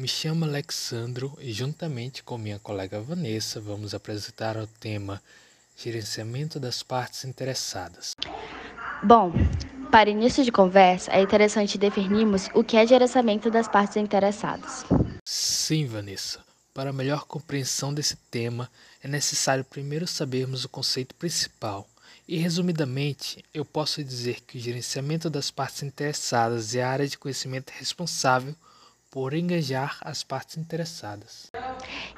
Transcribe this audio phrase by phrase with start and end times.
[0.00, 5.20] Me chamo Alexandro e, juntamente com minha colega Vanessa, vamos apresentar o tema
[5.76, 8.16] Gerenciamento das Partes Interessadas.
[9.02, 9.30] Bom,
[9.90, 14.86] para início de conversa, é interessante definirmos o que é gerenciamento das partes interessadas.
[15.22, 16.40] Sim, Vanessa.
[16.72, 18.70] Para melhor compreensão desse tema,
[19.04, 21.86] é necessário primeiro sabermos o conceito principal.
[22.26, 27.18] E, resumidamente, eu posso dizer que o gerenciamento das partes interessadas é a área de
[27.18, 28.56] conhecimento responsável
[29.10, 31.50] por engajar as partes interessadas.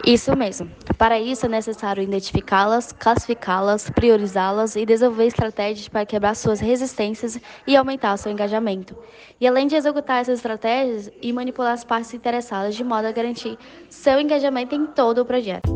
[0.04, 0.70] Isso mesmo.
[0.98, 7.76] Para isso é necessário identificá-las, classificá-las, priorizá-las e desenvolver estratégias para quebrar suas resistências e
[7.76, 8.96] aumentar seu engajamento.
[9.40, 13.58] E além de executar essas estratégias e manipular as partes interessadas de modo a garantir
[13.88, 15.70] seu engajamento em todo o projeto.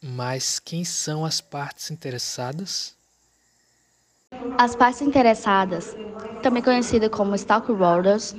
[0.00, 2.94] Mas quem são as partes interessadas?
[4.56, 5.96] As partes interessadas,
[6.40, 8.36] também conhecidas como stakeholders,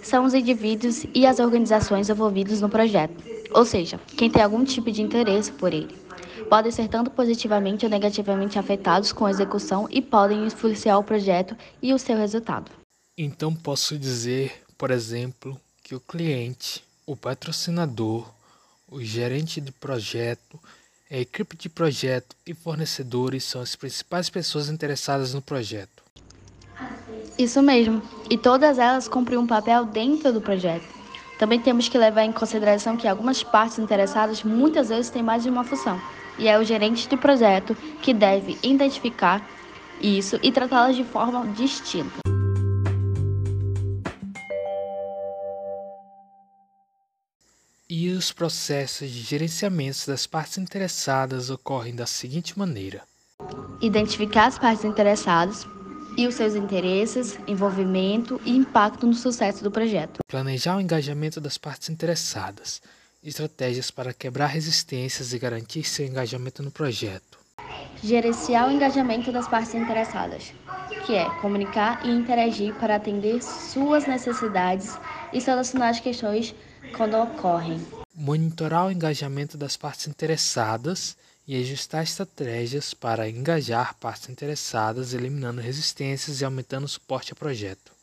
[0.00, 3.14] são os indivíduos e as organizações envolvidos no projeto,
[3.50, 5.92] ou seja, quem tem algum tipo de interesse por ele.
[6.48, 11.56] Podem ser tanto positivamente ou negativamente afetados com a execução e podem influenciar o projeto
[11.82, 12.70] e o seu resultado.
[13.18, 18.24] Então posso dizer, por exemplo, que o cliente, o patrocinador,
[18.88, 20.60] o gerente de projeto
[21.10, 26.02] a equipe de projeto e fornecedores são as principais pessoas interessadas no projeto.
[27.38, 30.86] Isso mesmo, e todas elas cumprem um papel dentro do projeto.
[31.38, 35.50] Também temos que levar em consideração que algumas partes interessadas muitas vezes têm mais de
[35.50, 36.00] uma função,
[36.38, 39.46] e é o gerente do projeto que deve identificar
[40.00, 42.25] isso e tratá-las de forma distinta.
[47.88, 53.04] E os processos de gerenciamento das partes interessadas ocorrem da seguinte maneira:
[53.80, 55.64] identificar as partes interessadas
[56.16, 60.18] e os seus interesses, envolvimento e impacto no sucesso do projeto.
[60.26, 62.82] Planejar o engajamento das partes interessadas,
[63.22, 67.38] estratégias para quebrar resistências e garantir seu engajamento no projeto.
[68.02, 70.52] Gerenciar o engajamento das partes interessadas,
[71.04, 74.98] que é comunicar e interagir para atender suas necessidades
[75.32, 76.54] e solucionar as questões
[76.96, 77.80] quando ocorrem.
[78.14, 86.40] Monitorar o engajamento das partes interessadas e ajustar estratégias para engajar partes interessadas, eliminando resistências
[86.40, 87.96] e aumentando o suporte ao projeto.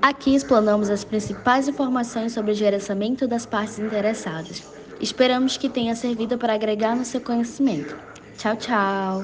[0.00, 4.64] Aqui explanamos as principais informações sobre o gerenciamento das partes interessadas.
[5.00, 7.96] Esperamos que tenha servido para agregar no seu conhecimento.
[8.36, 9.20] Tchau, tchau!